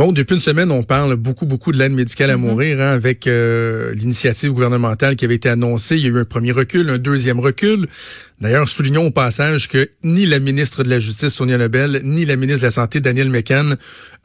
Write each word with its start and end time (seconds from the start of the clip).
Bon, 0.00 0.12
depuis 0.12 0.32
une 0.36 0.40
semaine, 0.40 0.70
on 0.70 0.82
parle 0.82 1.14
beaucoup, 1.16 1.44
beaucoup 1.44 1.72
de 1.72 1.78
l'aide 1.78 1.92
médicale 1.92 2.30
à 2.30 2.38
Mhm. 2.38 2.40
mourir 2.42 2.80
hein, 2.80 2.88
avec 2.88 3.26
euh, 3.26 3.92
l'initiative 3.92 4.50
gouvernementale 4.52 5.14
qui 5.14 5.26
avait 5.26 5.34
été 5.34 5.50
annoncée. 5.50 5.96
Il 5.98 6.02
y 6.02 6.06
a 6.06 6.08
eu 6.08 6.18
un 6.20 6.24
premier 6.24 6.52
recul, 6.52 6.88
un 6.88 6.96
deuxième 6.96 7.38
recul. 7.38 7.86
D'ailleurs, 8.40 8.70
soulignons 8.70 9.04
au 9.04 9.10
passage 9.10 9.68
que 9.68 9.90
ni 10.02 10.24
la 10.24 10.38
ministre 10.38 10.82
de 10.82 10.88
la 10.88 10.98
Justice, 10.98 11.34
Sonia 11.34 11.58
Lebel, 11.58 12.00
ni 12.04 12.24
la 12.24 12.36
ministre 12.36 12.62
de 12.62 12.66
la 12.68 12.70
Santé, 12.70 13.00
Daniel 13.00 13.28
McCann, 13.28 13.76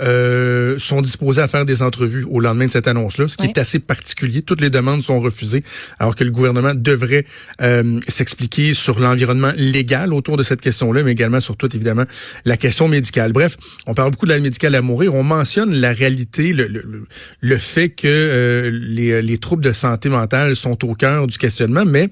euh, 0.01 0.79
sont 0.79 1.01
disposés 1.01 1.41
à 1.41 1.49
faire 1.49 1.65
des 1.65 1.81
entrevues 1.81 2.23
au 2.29 2.39
lendemain 2.39 2.67
de 2.67 2.71
cette 2.71 2.87
annonce-là, 2.87 3.27
ce 3.27 3.35
qui 3.35 3.43
Oui. 3.43 3.51
est 3.53 3.59
assez 3.59 3.79
particulier. 3.79 4.41
Toutes 4.43 4.61
les 4.61 4.69
demandes 4.69 5.03
sont 5.03 5.19
refusées, 5.19 5.61
alors 5.99 6.15
que 6.15 6.23
le 6.23 6.31
gouvernement 6.31 6.71
devrait 6.73 7.25
euh, 7.61 7.99
s'expliquer 8.07 8.73
sur 8.73 9.01
l'environnement 9.01 9.51
légal 9.57 10.13
autour 10.13 10.37
de 10.37 10.43
cette 10.43 10.61
question-là, 10.61 11.03
mais 11.03 11.11
également 11.11 11.41
sur 11.41 11.57
toute, 11.57 11.75
évidemment, 11.75 12.05
la 12.45 12.55
question 12.55 12.87
médicale. 12.87 13.33
Bref, 13.33 13.57
on 13.85 13.93
parle 13.93 14.11
beaucoup 14.11 14.27
de 14.27 14.31
l'aide 14.31 14.43
médicale 14.43 14.75
à 14.75 14.81
mourir. 14.81 15.13
On 15.13 15.23
mentionne 15.23 15.64
la 15.73 15.91
réalité, 15.93 16.53
le, 16.53 16.67
le, 16.67 17.05
le- 17.41 17.57
fait 17.57 17.89
que 17.89 18.07
euh, 18.07 18.69
les, 18.71 19.21
les 19.21 19.37
troubles 19.37 19.63
de 19.63 19.71
santé 19.71 20.09
mentale 20.09 20.55
sont 20.55 20.83
au 20.85 20.93
cœur 20.95 21.27
du 21.27 21.37
questionnement, 21.37 21.85
mais 21.85 22.09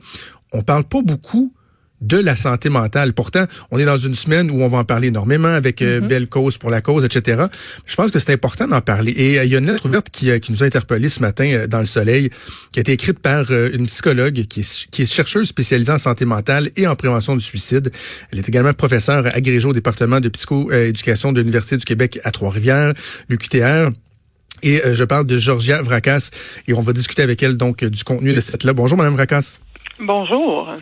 on 0.51 0.61
parle 0.63 0.83
pas 0.83 1.01
beaucoup 1.01 1.53
de 2.03 2.17
la 2.17 2.35
santé 2.35 2.69
mentale. 2.69 3.13
Pourtant, 3.13 3.45
on 3.71 3.79
est 3.79 3.85
dans 3.85 3.97
une 3.97 4.13
semaine 4.13 4.51
où 4.51 4.61
on 4.61 4.67
va 4.67 4.79
en 4.79 4.83
parler 4.83 5.07
énormément 5.07 5.47
avec 5.47 5.81
euh, 5.81 6.01
Belle 6.01 6.27
Cause 6.27 6.57
pour 6.57 6.69
la 6.69 6.81
cause, 6.81 7.03
etc. 7.03 7.45
Je 7.85 7.95
pense 7.95 8.11
que 8.11 8.19
c'est 8.19 8.33
important 8.33 8.67
d'en 8.67 8.81
parler. 8.81 9.13
Et 9.15 9.39
euh, 9.39 9.45
il 9.45 9.51
y 9.51 9.55
a 9.55 9.59
une 9.59 9.67
lettre 9.67 9.85
ouverte 9.85 10.09
qui, 10.09 10.29
euh, 10.29 10.39
qui 10.39 10.51
nous 10.51 10.63
a 10.63 10.65
interpellés 10.65 11.09
ce 11.09 11.21
matin 11.21 11.49
euh, 11.51 11.67
dans 11.67 11.79
le 11.79 11.85
Soleil, 11.85 12.29
qui 12.71 12.79
a 12.79 12.81
été 12.81 12.91
écrite 12.91 13.19
par 13.19 13.51
une 13.51 13.85
psychologue 13.87 14.43
qui 14.45 14.61
est, 14.61 14.89
qui 14.89 15.03
est 15.03 15.11
chercheuse 15.11 15.47
spécialisée 15.47 15.91
en 15.91 15.97
santé 15.97 16.25
mentale 16.25 16.69
et 16.75 16.87
en 16.87 16.95
prévention 16.95 17.35
du 17.35 17.43
suicide. 17.43 17.91
Elle 18.31 18.39
est 18.39 18.49
également 18.49 18.73
professeure 18.73 19.25
agrégée 19.33 19.67
au 19.67 19.73
département 19.73 20.19
de 20.19 20.29
psychoéducation 20.29 21.31
de 21.31 21.39
l'Université 21.39 21.77
du 21.77 21.85
Québec 21.85 22.19
à 22.23 22.31
Trois-Rivières, 22.31 22.93
l'UQTR. 23.29 23.91
Et 24.61 24.81
je 24.93 25.03
parle 25.03 25.25
de 25.25 25.37
Georgia 25.37 25.81
Vracas 25.81 26.29
et 26.67 26.73
on 26.73 26.81
va 26.81 26.93
discuter 26.93 27.21
avec 27.21 27.43
elle 27.43 27.57
donc 27.57 27.83
du 27.83 28.03
contenu 28.03 28.33
de 28.33 28.39
cette 28.39 28.63
lettre. 28.63 28.75
Bonjour, 28.75 28.97
Madame 28.97 29.13
Vracas. 29.13 29.59
Bonjour. 29.99 30.77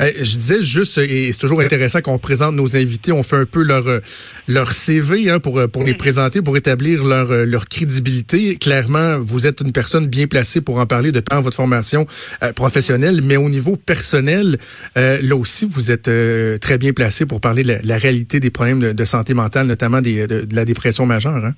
Euh, 0.00 0.10
je 0.16 0.36
disais 0.36 0.62
juste, 0.62 0.98
et 0.98 1.32
c'est 1.32 1.38
toujours 1.38 1.60
intéressant 1.60 2.00
qu'on 2.00 2.18
présente 2.18 2.54
nos 2.54 2.76
invités, 2.76 3.12
on 3.12 3.22
fait 3.22 3.36
un 3.36 3.46
peu 3.46 3.62
leur 3.62 3.86
euh, 3.88 4.00
leur 4.48 4.70
CV 4.70 5.30
hein, 5.30 5.38
pour 5.38 5.58
euh, 5.58 5.68
pour 5.68 5.84
les 5.84 5.94
présenter, 5.94 6.42
pour 6.42 6.56
établir 6.56 7.04
leur 7.04 7.28
leur 7.46 7.66
crédibilité. 7.66 8.56
Clairement, 8.56 9.18
vous 9.18 9.46
êtes 9.46 9.60
une 9.60 9.72
personne 9.72 10.06
bien 10.06 10.26
placée 10.26 10.60
pour 10.60 10.78
en 10.78 10.86
parler 10.86 11.12
de 11.12 11.20
par 11.20 11.42
votre 11.42 11.56
formation 11.56 12.06
euh, 12.42 12.52
professionnelle, 12.52 13.20
mais 13.22 13.36
au 13.36 13.48
niveau 13.48 13.76
personnel, 13.76 14.58
euh, 14.96 15.18
là 15.22 15.36
aussi, 15.36 15.66
vous 15.68 15.90
êtes 15.90 16.08
euh, 16.08 16.58
très 16.58 16.78
bien 16.78 16.92
placé 16.92 17.26
pour 17.26 17.40
parler 17.40 17.62
de 17.62 17.68
la, 17.68 17.82
la 17.82 17.98
réalité 17.98 18.40
des 18.40 18.50
problèmes 18.50 18.80
de, 18.80 18.92
de 18.92 19.04
santé 19.04 19.34
mentale, 19.34 19.66
notamment 19.66 20.00
des, 20.00 20.26
de, 20.26 20.44
de 20.44 20.56
la 20.56 20.64
dépression 20.64 21.06
majeure. 21.06 21.44
Hein? 21.44 21.54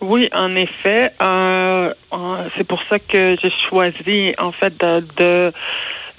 Oui, 0.00 0.28
en 0.32 0.56
effet, 0.56 1.10
euh, 1.22 1.92
c'est 2.56 2.66
pour 2.66 2.80
ça 2.88 2.98
que 2.98 3.36
j'ai 3.40 3.52
choisi 3.68 4.34
en 4.38 4.52
fait 4.52 4.72
de, 4.80 5.04
de 5.18 5.52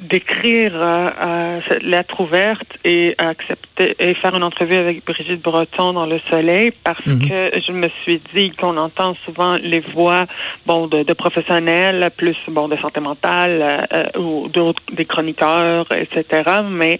d'écrire 0.02 0.72
euh, 0.76 1.10
euh, 1.22 1.60
cette 1.70 1.84
lettre 1.84 2.20
ouverte 2.20 2.68
et 2.84 3.14
accepter 3.20 3.96
et 4.00 4.14
faire 4.16 4.36
une 4.36 4.44
entrevue 4.44 4.76
avec 4.76 5.06
Brigitte 5.06 5.42
Breton 5.44 5.94
dans 5.94 6.06
Le 6.06 6.20
Soleil 6.32 6.72
parce 6.84 7.06
Mhm. 7.06 7.28
que 7.30 7.52
je 7.66 7.72
me 7.72 7.88
suis 8.04 8.22
dit 8.36 8.52
qu'on 8.52 8.78
entend 8.78 9.16
souvent 9.26 9.56
les 9.62 9.80
voix 9.94 10.26
bon 10.66 10.88
de, 10.88 11.04
de 11.04 11.14
professionnels 11.14 12.10
plus 12.18 12.36
bon 12.48 12.68
de 12.68 12.78
santé 12.78 13.00
mentale 13.00 13.86
euh, 13.94 14.20
ou 14.20 14.48
d'autres 14.50 14.82
des 14.92 15.06
chroniqueurs 15.06 15.86
etc 15.92 16.42
mais 16.70 17.00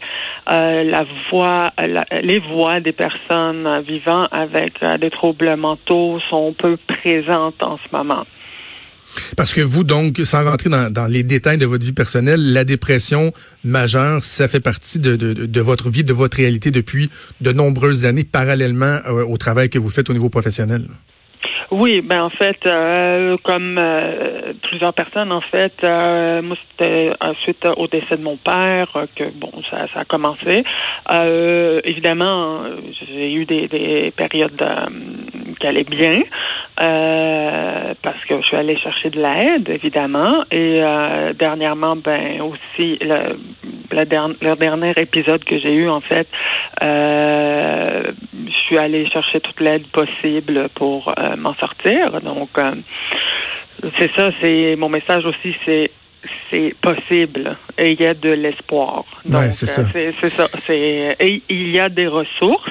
euh, 0.52 0.84
la 0.84 1.04
voix 1.32 1.68
la- 1.80 2.22
les 2.22 2.40
voix 2.40 2.80
des 2.80 2.92
personnes 2.94 3.80
vivant 3.82 4.26
avec 4.32 4.74
euh, 4.84 4.98
des 4.98 5.10
troubles 5.10 5.56
mentaux 5.56 6.20
sont 6.30 6.54
peu 6.54 6.78
présentes 6.88 7.62
en 7.64 7.78
ce 7.78 7.96
moment. 7.96 8.24
Parce 9.36 9.54
que 9.54 9.62
vous, 9.62 9.84
donc, 9.84 10.22
sans 10.24 10.44
rentrer 10.44 10.70
dans, 10.70 11.08
les 11.08 11.24
détails 11.24 11.58
de 11.58 11.66
votre 11.66 11.86
vie 11.86 11.94
personnelle, 11.94 12.54
la 12.54 12.64
dépression 12.64 13.34
majeure, 13.64 14.24
ça 14.24 14.48
fait 14.48 14.60
partie 14.60 15.00
de 15.00 15.62
votre 15.62 15.90
vie, 15.90 16.04
de 16.04 16.14
votre 16.14 16.38
réalité 16.38 16.72
depuis 16.72 17.10
de 17.42 17.52
nombreuses 17.52 18.06
années, 18.06 18.24
parallèlement 18.24 19.00
euh, 19.06 19.26
au 19.26 19.38
travail 19.38 19.70
que 19.70 19.80
vous 19.80 19.90
faites 19.90 20.10
au 20.10 20.14
niveau 20.14 20.30
professionnel. 20.30 20.88
Oui, 21.72 22.02
ben 22.02 22.24
en 22.24 22.30
fait, 22.30 22.60
euh, 22.68 23.38
comme 23.44 23.78
euh, 23.78 24.52
plusieurs 24.62 24.94
personnes, 24.94 25.32
en 25.32 25.40
fait, 25.40 25.74
euh, 25.86 26.42
moi 26.42 26.58
c'était 26.70 27.12
euh, 27.12 27.34
suite 27.44 27.66
au 27.78 27.88
décès 27.88 28.18
de 28.18 28.24
mon 28.24 28.36
père 28.36 28.90
euh, 28.98 29.06
que 29.16 29.24
bon, 29.34 29.52
ça, 29.70 29.88
ça 29.94 30.02
a 30.02 30.06
commencé. 30.06 30.66
Euh, 31.12 31.80
évidemment, 31.86 32.64
euh, 32.66 32.76
j'ai 33.08 33.32
eu 33.32 33.46
des, 33.46 33.70
des 33.70 34.12
périodes 34.12 34.62
euh, 34.62 34.76
qui 35.62 35.66
allaient 35.68 35.86
bien 35.86 36.20
euh, 36.82 37.94
parce 38.02 38.24
que 38.26 38.42
je 38.42 38.48
suis 38.48 38.58
allée 38.58 38.78
chercher 38.78 39.10
de 39.10 39.22
l'aide, 39.22 39.70
évidemment, 39.70 40.44
et 40.52 40.82
euh, 40.84 41.32
dernièrement, 41.34 41.96
ben 41.96 42.42
aussi 42.42 42.98
le, 43.00 43.38
le, 43.92 44.06
dernier, 44.06 44.36
le 44.42 44.56
dernier 44.56 44.94
épisode 44.98 45.44
que 45.46 45.58
j'ai 45.58 45.74
eu, 45.74 45.88
en 45.88 46.02
fait, 46.02 46.28
euh, 46.84 48.12
suis 48.72 48.78
allée 48.78 49.10
chercher 49.10 49.42
toute 49.42 49.60
l'aide 49.60 49.86
possible 49.88 50.70
pour 50.76 51.14
euh, 51.18 51.36
m'en 51.36 51.54
sortir. 51.56 52.22
Donc, 52.22 52.50
euh, 52.58 52.76
c'est 54.00 54.12
ça, 54.16 54.32
c'est 54.40 54.76
mon 54.78 54.90
message 54.90 55.26
aussi, 55.26 55.56
c'est 55.66 55.92
c'est 56.52 56.76
possible 56.80 57.58
et 57.80 57.92
il 57.94 58.00
y 58.00 58.06
a 58.06 58.14
de 58.14 58.30
l'espoir. 58.30 59.06
Donc, 59.26 59.42
Ouais, 59.42 59.52
c'est 59.52 59.66
ça. 59.66 59.82
euh, 59.82 59.86
c'est 59.92 60.14
c'est 60.22 60.32
ça. 60.34 60.46
C'est 60.66 61.16
et 61.20 61.42
il 61.50 61.70
y 61.70 61.80
a 61.80 61.90
des 61.90 62.08
ressources. 62.08 62.70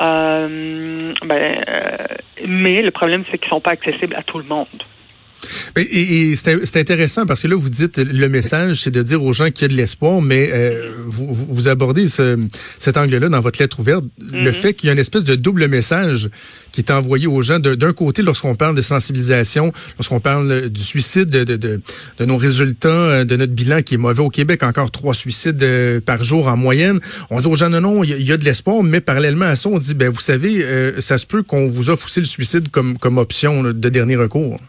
Euh, 0.00 1.12
ben, 1.24 1.54
mais 2.46 2.82
le 2.82 2.90
problème, 2.90 3.24
c'est 3.30 3.38
qu'ils 3.38 3.48
sont 3.48 3.62
pas 3.62 3.70
accessibles 3.70 4.14
à 4.14 4.22
tout 4.22 4.36
le 4.38 4.44
monde. 4.44 4.66
Et, 5.76 5.80
et- 5.82 6.30
et 6.32 6.36
c'est 6.36 6.76
intéressant 6.76 7.26
parce 7.26 7.42
que 7.42 7.48
là, 7.48 7.56
vous 7.56 7.68
dites 7.70 7.98
le 7.98 8.28
message, 8.28 8.82
c'est 8.82 8.90
de 8.90 9.02
dire 9.02 9.22
aux 9.22 9.32
gens 9.32 9.50
qu'il 9.50 9.62
y 9.62 9.64
a 9.66 9.68
de 9.68 9.74
l'espoir, 9.74 10.20
mais 10.22 10.50
euh, 10.52 10.92
vous, 11.06 11.32
vous 11.32 11.68
abordez 11.68 12.08
ce, 12.08 12.38
cet 12.78 12.96
angle-là 12.96 13.28
dans 13.28 13.40
votre 13.40 13.60
lettre 13.60 13.80
ouverte, 13.80 14.04
le 14.32 14.50
Mhm. 14.50 14.52
fait 14.52 14.74
qu'il 14.74 14.86
y 14.88 14.90
a 14.90 14.92
une 14.92 14.98
espèce 14.98 15.24
de 15.24 15.34
double 15.34 15.66
message 15.68 16.30
qui 16.72 16.80
est 16.80 16.90
envoyé 16.90 17.26
aux 17.26 17.42
gens. 17.42 17.58
D'un 17.58 17.92
côté, 17.92 18.22
lorsqu'on 18.22 18.54
parle 18.54 18.76
de 18.76 18.82
sensibilisation, 18.82 19.72
lorsqu'on 19.98 20.20
parle 20.20 20.68
du 20.68 20.82
suicide, 20.82 21.30
de, 21.30 21.44
de, 21.44 21.56
de, 21.56 21.80
de 22.18 22.24
nos 22.24 22.36
résultats, 22.36 22.88
euh, 22.88 23.24
de 23.24 23.36
notre 23.36 23.52
bilan 23.52 23.82
qui 23.82 23.94
est 23.94 23.98
mauvais 23.98 24.22
au 24.22 24.28
Québec, 24.28 24.62
encore 24.62 24.90
trois 24.90 25.14
suicides 25.14 25.62
euh, 25.62 26.00
par 26.00 26.22
jour 26.24 26.48
en 26.48 26.56
moyenne, 26.56 26.98
on 27.30 27.40
dit 27.40 27.46
aux 27.48 27.54
gens 27.54 27.70
non, 27.70 27.80
non, 27.80 28.04
il 28.04 28.10
y, 28.10 28.12
a- 28.12 28.16
il 28.18 28.26
y 28.26 28.32
a 28.32 28.36
de 28.36 28.44
l'espoir, 28.44 28.82
mais 28.82 29.00
parallèlement 29.00 29.46
à 29.46 29.56
ça, 29.56 29.68
on 29.70 29.78
dit, 29.78 29.94
ben 29.94 30.08
vous 30.10 30.20
savez, 30.20 30.62
euh, 30.62 31.00
ça 31.00 31.16
se 31.18 31.26
peut 31.26 31.42
qu'on 31.42 31.66
vous 31.68 31.88
offre 31.90 32.06
aussi 32.06 32.20
le 32.20 32.26
suicide 32.26 32.68
comme, 32.70 32.98
comme 32.98 33.18
option 33.18 33.62
là, 33.62 33.72
de 33.72 33.88
dernier 33.88 34.16
recours. 34.16 34.60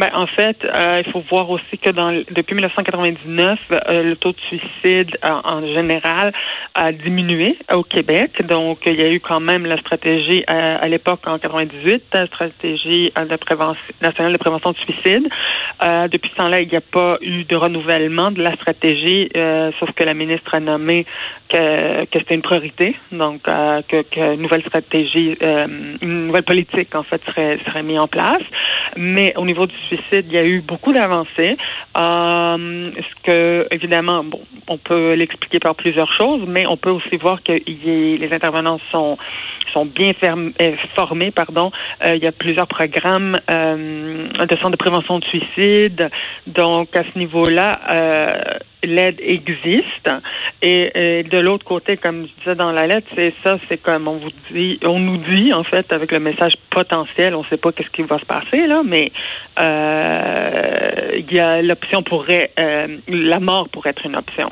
Ben, 0.00 0.08
en 0.14 0.26
fait, 0.26 0.56
euh, 0.64 1.02
il 1.04 1.12
faut 1.12 1.22
voir 1.30 1.50
aussi 1.50 1.76
que 1.76 1.90
dans, 1.90 2.10
depuis 2.30 2.54
1999, 2.54 3.58
euh, 3.70 4.02
le 4.02 4.16
taux 4.16 4.32
de 4.32 4.40
suicide 4.48 5.14
euh, 5.22 5.28
en 5.44 5.60
général 5.74 6.32
a 6.74 6.90
diminué 6.90 7.58
au 7.74 7.82
Québec. 7.82 8.42
Donc, 8.46 8.78
il 8.86 8.98
y 8.98 9.02
a 9.02 9.10
eu 9.10 9.20
quand 9.20 9.40
même 9.40 9.66
la 9.66 9.76
stratégie 9.76 10.42
euh, 10.48 10.78
à 10.80 10.88
l'époque 10.88 11.20
en 11.26 11.38
98, 11.38 12.02
la 12.14 12.26
stratégie 12.28 13.12
euh, 13.18 13.26
de 13.26 13.36
prévention, 13.36 13.82
nationale 14.00 14.32
de 14.32 14.38
prévention 14.38 14.70
du 14.70 14.80
suicide. 14.80 15.28
Euh, 15.82 16.08
depuis 16.08 16.30
ce 16.30 16.36
temps-là, 16.36 16.62
il 16.62 16.68
n'y 16.68 16.76
a 16.76 16.80
pas 16.80 17.18
eu 17.20 17.44
de 17.44 17.56
renouvellement 17.56 18.30
de 18.30 18.42
la 18.42 18.54
stratégie, 18.54 19.28
sauf 19.78 19.92
que 19.92 20.04
la 20.04 20.14
ministre 20.14 20.54
a 20.54 20.60
nommé 20.60 21.04
que, 21.50 22.06
que 22.06 22.18
c'était 22.20 22.36
une 22.36 22.42
priorité, 22.42 22.96
donc 23.12 23.42
que, 23.42 24.02
que 24.02 24.34
une 24.34 24.42
nouvelle 24.42 24.62
stratégie, 24.62 25.36
une 26.00 26.26
nouvelle 26.28 26.44
politique 26.44 26.94
en 26.94 27.02
fait 27.02 27.20
serait 27.26 27.58
serait 27.66 27.82
mise 27.82 27.98
en 27.98 28.08
place. 28.08 28.42
Mais 28.96 29.34
au 29.36 29.44
niveau 29.44 29.66
du 29.66 29.74
il 30.12 30.32
y 30.32 30.38
a 30.38 30.44
eu 30.44 30.60
beaucoup 30.60 30.92
d'avancées. 30.92 31.56
Euh, 31.96 32.90
ce 32.96 33.22
que 33.22 33.66
évidemment, 33.70 34.24
bon, 34.24 34.40
on 34.68 34.78
peut 34.78 35.14
l'expliquer 35.14 35.58
par 35.58 35.74
plusieurs 35.74 36.12
choses, 36.12 36.42
mais 36.46 36.66
on 36.66 36.76
peut 36.76 36.90
aussi 36.90 37.16
voir 37.16 37.42
que 37.42 37.52
les 37.52 38.28
intervenants 38.32 38.80
sont 38.90 39.18
sont 39.72 39.86
bien 39.86 40.12
euh, 40.22 40.76
formés, 40.94 41.30
pardon. 41.30 41.70
Euh, 42.04 42.16
il 42.16 42.22
y 42.22 42.26
a 42.26 42.32
plusieurs 42.32 42.66
programmes 42.66 43.38
euh, 43.52 44.28
de 44.28 44.56
centres 44.56 44.70
de 44.70 44.76
prévention 44.76 45.18
de 45.18 45.24
suicide. 45.26 46.10
Donc, 46.46 46.94
à 46.96 47.02
ce 47.04 47.18
niveau-là, 47.18 47.80
l'aide 48.82 49.20
existe. 49.20 50.10
Et, 50.62 51.24
de 51.30 51.38
l'autre 51.38 51.64
côté, 51.64 51.96
comme 51.96 52.26
je 52.26 52.40
disais 52.40 52.54
dans 52.54 52.72
la 52.72 52.86
lettre, 52.86 53.08
c'est 53.14 53.34
ça, 53.44 53.58
c'est 53.68 53.78
comme 53.78 54.08
on 54.08 54.18
vous 54.18 54.30
dit, 54.52 54.78
on 54.84 54.98
nous 54.98 55.18
dit 55.18 55.52
en 55.52 55.64
fait 55.64 55.92
avec 55.92 56.12
le 56.12 56.20
message 56.20 56.54
potentiel, 56.70 57.34
on 57.34 57.42
ne 57.42 57.46
sait 57.48 57.56
pas 57.56 57.72
qu'est-ce 57.72 57.90
qui 57.90 58.02
va 58.02 58.18
se 58.18 58.24
passer 58.24 58.66
là, 58.66 58.82
mais 58.84 59.12
euh, 59.58 60.50
il 61.16 61.32
y 61.32 61.38
a 61.38 61.62
l'option 61.62 62.02
pourrait, 62.02 62.50
euh, 62.58 62.98
la 63.08 63.40
mort 63.40 63.68
pourrait 63.68 63.90
être 63.90 64.06
une 64.06 64.16
option. 64.16 64.48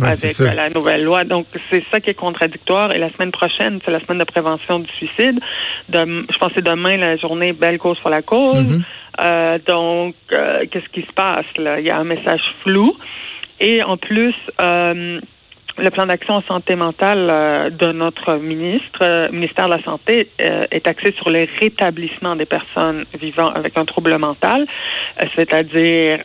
avec 0.00 0.38
la 0.38 0.70
nouvelle 0.70 1.04
loi. 1.04 1.24
Donc, 1.24 1.46
c'est 1.72 1.82
ça 1.92 2.00
qui 2.00 2.10
est 2.10 2.14
contradictoire. 2.14 2.94
Et 2.94 2.98
la 2.98 3.10
semaine 3.12 3.32
prochaine, 3.32 3.80
c'est 3.84 3.90
la 3.90 4.00
semaine 4.00 4.18
de 4.18 4.24
prévention 4.24 4.78
du 4.78 4.90
suicide. 4.92 5.40
je 5.92 6.38
pense 6.38 6.50
que 6.50 6.54
c'est 6.56 6.64
demain 6.64 6.96
la 6.96 7.16
journée 7.16 7.52
Belle 7.52 7.78
cause 7.78 7.98
pour 7.98 8.10
la 8.10 8.22
cause. 8.22 8.62
Mm-hmm. 8.62 8.82
Euh, 9.20 9.58
donc, 9.66 10.14
qu'est-ce 10.28 10.88
qui 10.90 11.02
se 11.02 11.12
passe 11.12 11.46
là? 11.56 11.80
Il 11.80 11.86
y 11.86 11.90
a 11.90 11.98
un 11.98 12.04
message 12.04 12.42
flou. 12.62 12.96
Et 13.60 13.82
en 13.82 13.96
plus, 13.96 14.34
euh, 14.60 15.20
le 15.76 15.90
plan 15.90 16.06
d'action 16.06 16.34
en 16.34 16.42
santé 16.42 16.76
mentale 16.76 17.28
euh, 17.30 17.70
de 17.70 17.92
notre 17.92 18.34
ministre, 18.36 19.00
euh, 19.02 19.30
ministère 19.30 19.68
de 19.68 19.74
la 19.74 19.82
Santé, 19.82 20.30
est 20.38 20.86
axé 20.86 21.12
sur 21.12 21.30
le 21.30 21.46
rétablissement 21.58 22.36
des 22.36 22.46
personnes 22.46 23.04
vivant 23.18 23.48
avec 23.48 23.76
un 23.76 23.84
trouble 23.84 24.16
mental, 24.18 24.66
c'est-à-dire 25.34 26.20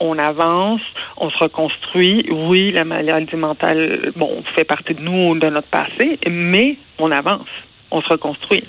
on 0.00 0.18
avance, 0.18 0.80
on 1.16 1.30
se 1.30 1.38
reconstruit. 1.38 2.26
Oui, 2.30 2.72
la 2.72 2.84
maladie 2.84 3.36
mentale, 3.36 4.12
bon, 4.16 4.42
fait 4.54 4.64
partie 4.64 4.94
de 4.94 5.00
nous, 5.00 5.38
de 5.38 5.48
notre 5.48 5.68
passé, 5.68 6.18
mais 6.28 6.76
on 6.98 7.10
avance, 7.10 7.48
on 7.90 8.00
se 8.00 8.08
reconstruit. 8.08 8.64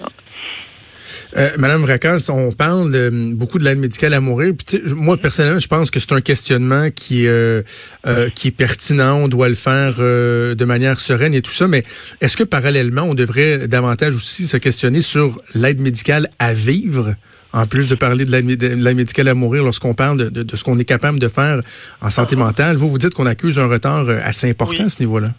Euh, 1.36 1.50
Madame 1.58 1.82
Vracas, 1.82 2.30
on 2.30 2.52
parle 2.52 2.92
beaucoup 3.34 3.60
de 3.60 3.64
l'aide 3.64 3.80
médicale 3.80 4.14
à 4.14 4.22
mourir. 4.22 4.54
Puis, 4.58 4.82
moi, 4.88 5.18
personnellement, 5.18 5.60
je 5.60 5.68
pense 5.68 5.92
que 5.92 6.00
c'est 6.00 6.12
un 6.12 6.22
questionnement 6.22 6.90
qui, 6.92 7.28
euh, 7.28 7.62
euh, 8.06 8.30
qui 8.30 8.50
est 8.50 8.52
pertinent. 8.52 9.18
On 9.18 9.28
doit 9.28 9.50
le 9.50 9.56
faire 9.56 9.96
euh, 10.00 10.56
de 10.56 10.66
manière 10.66 11.00
sereine 11.00 11.34
et 11.34 11.42
tout 11.42 11.52
ça. 11.52 11.68
Mais 11.68 11.84
est-ce 12.22 12.38
que 12.38 12.44
parallèlement, 12.44 13.04
on 13.04 13.14
devrait 13.14 13.68
davantage 13.68 14.16
aussi 14.16 14.48
se 14.48 14.58
questionner 14.58 15.02
sur 15.02 15.42
l'aide 15.54 15.80
médicale 15.80 16.30
à 16.40 16.54
vivre? 16.54 17.16
En 17.54 17.66
plus 17.66 17.88
de 17.88 17.96
parler 17.96 18.26
de 18.26 18.32
l'aide 18.32 18.96
médicale 18.96 19.30
à 19.30 19.34
mourir 19.34 19.64
lorsqu'on 19.64 19.94
parle 19.94 20.30
de, 20.30 20.44
de, 20.44 20.56
ce 20.56 20.64
qu'on 20.64 20.78
est 20.78 20.86
capable 20.86 21.18
de 21.18 21.30
faire 21.30 21.62
en 22.02 22.10
santé 22.10 22.36
ah. 22.38 22.44
mentale, 22.44 22.76
vous 22.76 22.90
vous 22.90 22.98
dites 22.98 23.14
qu'on 23.14 23.26
accuse 23.26 23.58
un 23.58 23.68
retard 23.68 24.10
assez 24.10 24.50
important 24.50 24.84
à 24.84 24.90
ce 24.90 25.00
niveau-là. 25.00 25.34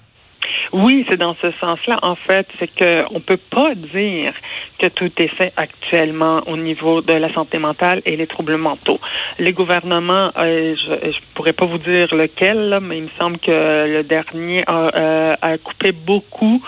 Oui, 0.72 1.06
c'est 1.08 1.16
dans 1.16 1.36
ce 1.40 1.50
sens-là. 1.60 1.98
En 2.02 2.14
fait, 2.14 2.46
c'est 2.58 2.68
que 2.68 3.04
on 3.14 3.20
peut 3.20 3.38
pas 3.50 3.74
dire 3.74 4.32
que 4.78 4.86
tout 4.88 5.10
est 5.18 5.28
fait 5.28 5.52
actuellement 5.56 6.42
au 6.46 6.56
niveau 6.56 7.00
de 7.00 7.12
la 7.12 7.32
santé 7.32 7.58
mentale 7.58 8.02
et 8.04 8.16
les 8.16 8.26
troubles 8.26 8.56
mentaux. 8.56 9.00
Les 9.38 9.52
gouvernements, 9.52 10.30
euh, 10.40 10.74
je, 10.76 11.10
je 11.10 11.18
pourrais 11.34 11.52
pas 11.52 11.66
vous 11.66 11.78
dire 11.78 12.14
lequel, 12.14 12.78
mais 12.82 12.98
il 12.98 13.04
me 13.04 13.10
semble 13.20 13.38
que 13.38 13.50
le 13.50 14.02
dernier 14.02 14.62
a, 14.66 14.88
euh, 14.96 15.32
a 15.40 15.58
coupé 15.58 15.92
beaucoup 15.92 16.62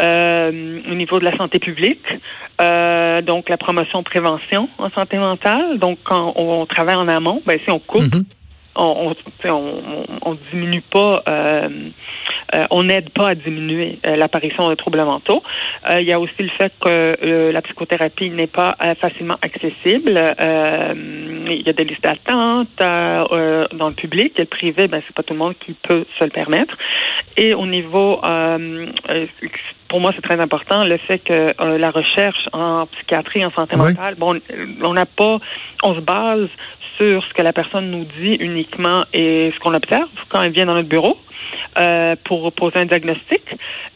euh, 0.00 0.80
au 0.90 0.94
niveau 0.94 1.18
de 1.18 1.24
la 1.24 1.36
santé 1.36 1.58
publique. 1.58 2.06
Euh, 2.60 3.20
donc 3.22 3.48
la 3.48 3.58
promotion 3.58 4.02
prévention 4.02 4.68
en 4.78 4.90
santé 4.90 5.18
mentale. 5.18 5.78
Donc 5.78 5.98
quand 6.04 6.32
on, 6.36 6.66
travaille 6.66 6.96
en 6.96 7.08
amont, 7.08 7.42
ben 7.46 7.58
si 7.64 7.70
on 7.70 7.78
coupe, 7.78 8.02
mm-hmm. 8.02 8.24
On, 8.76 10.36
diminue 10.52 10.82
pas 10.82 11.22
euh, 11.28 11.68
euh, 12.54 12.62
on 12.70 12.84
n'aide 12.84 13.10
pas 13.10 13.28
à 13.30 13.34
diminuer 13.34 13.98
euh, 14.06 14.16
l'apparition 14.16 14.68
de 14.68 14.74
troubles 14.74 15.02
mentaux. 15.04 15.42
Il 15.98 16.04
y 16.04 16.12
a 16.12 16.20
aussi 16.20 16.34
le 16.40 16.48
fait 16.50 16.72
que 16.80 17.50
la 17.52 17.62
psychothérapie 17.62 18.30
n'est 18.30 18.46
pas 18.46 18.74
facilement 19.00 19.36
accessible. 19.40 20.14
il 20.16 21.62
y 21.64 21.68
a 21.68 21.72
des 21.72 21.84
listes 21.84 22.02
d'attente 22.02 22.68
dans 22.78 23.88
le 23.88 23.94
public 23.94 24.32
et 24.36 24.42
le 24.42 24.46
privé, 24.46 24.88
ben 24.88 25.00
c'est 25.06 25.14
pas 25.14 25.22
tout 25.22 25.34
le 25.34 25.38
monde 25.38 25.54
qui 25.64 25.74
peut 25.74 26.04
se 26.18 26.24
le 26.24 26.30
permettre. 26.30 26.76
Et 27.36 27.54
au 27.54 27.66
niveau 27.66 28.20
pour 29.88 30.00
moi, 30.00 30.12
c'est 30.14 30.22
très 30.22 30.40
important 30.40 30.84
le 30.84 30.96
fait 30.98 31.18
que 31.20 31.50
la 31.78 31.90
recherche 31.90 32.48
en 32.52 32.86
psychiatrie, 32.86 33.44
en 33.44 33.50
santé 33.52 33.76
mentale, 33.76 34.16
bon, 34.16 34.38
on 34.82 34.94
n'a 34.94 35.06
pas, 35.06 35.38
on 35.82 35.94
se 35.94 36.00
base 36.00 36.48
sur 36.96 37.22
ce 37.24 37.34
que 37.34 37.42
la 37.42 37.52
personne 37.52 37.90
nous 37.90 38.04
dit 38.04 38.34
uniquement 38.40 39.04
et 39.12 39.52
ce 39.54 39.60
qu'on 39.60 39.74
observe 39.74 40.08
quand 40.28 40.42
elle 40.42 40.52
vient 40.52 40.66
dans 40.66 40.74
notre 40.74 40.88
bureau. 40.88 41.18
Euh, 41.78 42.16
pour 42.24 42.50
poser 42.52 42.78
un 42.80 42.86
diagnostic 42.86 43.42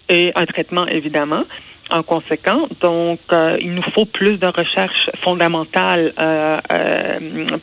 et 0.08 0.32
un 0.34 0.44
traitement, 0.44 0.86
évidemment 0.86 1.44
en 1.90 2.02
conséquent. 2.02 2.68
Donc, 2.80 3.20
euh, 3.32 3.56
il 3.60 3.74
nous 3.74 3.82
faut 3.94 4.04
plus 4.04 4.36
de 4.36 4.46
recherche 4.46 5.10
fondamentale 5.24 6.12
euh, 6.20 6.58